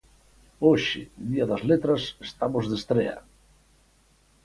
[0.65, 1.01] Hoxe,
[1.31, 3.17] Día das Letras, estamos de estrea.